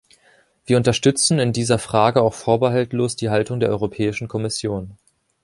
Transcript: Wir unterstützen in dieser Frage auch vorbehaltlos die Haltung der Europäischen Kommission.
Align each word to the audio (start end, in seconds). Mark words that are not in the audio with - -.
Wir 0.65 0.77
unterstützen 0.77 1.37
in 1.37 1.53
dieser 1.53 1.77
Frage 1.77 2.23
auch 2.23 2.33
vorbehaltlos 2.33 3.15
die 3.15 3.29
Haltung 3.29 3.59
der 3.59 3.69
Europäischen 3.69 4.27
Kommission. 4.27 4.97